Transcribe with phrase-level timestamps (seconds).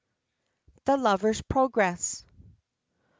[0.85, 2.25] THE LOVER'S PROGRESS.
[2.43, 2.49] I.